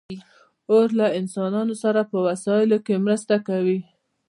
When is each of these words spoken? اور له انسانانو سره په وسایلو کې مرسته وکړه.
اور 0.73 0.87
له 0.99 1.05
انسانانو 1.19 1.75
سره 1.83 2.01
په 2.11 2.17
وسایلو 2.27 2.77
کې 2.85 3.03
مرسته 3.05 3.33
وکړه. 3.37 3.77